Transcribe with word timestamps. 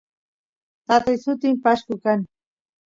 tatay 0.85 1.17
sutin 1.23 1.55
pashku 1.63 1.93
kan 2.03 2.19